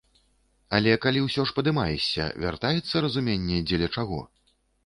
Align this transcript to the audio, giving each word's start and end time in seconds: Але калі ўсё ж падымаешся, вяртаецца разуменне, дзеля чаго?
Але 0.77 0.95
калі 1.03 1.21
ўсё 1.25 1.45
ж 1.49 1.55
падымаешся, 1.59 2.25
вяртаецца 2.47 3.05
разуменне, 3.07 3.63
дзеля 3.69 3.95
чаго? 3.99 4.23